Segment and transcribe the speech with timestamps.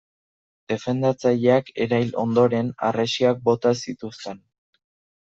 [0.71, 4.41] Defendatzaileak erail ondoren, harresiak bota zituzten.